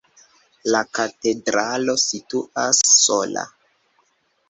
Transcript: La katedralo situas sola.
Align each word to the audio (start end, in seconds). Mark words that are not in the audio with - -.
La 0.75 0.81
katedralo 0.99 1.97
situas 2.07 2.83
sola. 2.97 3.49